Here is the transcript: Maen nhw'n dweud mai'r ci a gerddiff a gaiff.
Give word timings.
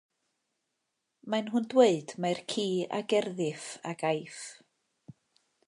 Maen 1.33 1.45
nhw'n 1.49 1.67
dweud 1.73 2.13
mai'r 2.25 2.41
ci 2.53 2.65
a 3.01 3.03
gerddiff 3.13 3.69
a 3.91 3.93
gaiff. 4.01 4.41